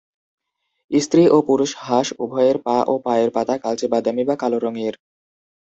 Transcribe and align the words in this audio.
স্ত্রী 0.91 1.23
ও 1.27 1.47
পুরুষ 1.47 1.71
হাঁস 1.81 2.07
উভয়ের 2.23 2.57
পা 2.57 2.77
ও 2.87 2.93
পায়ের 3.05 3.29
পাতা 3.35 3.55
কালচে-বাদামি 3.57 4.23
বা 4.25 4.35
কালো 4.35 4.57
রঙের। 4.59 4.95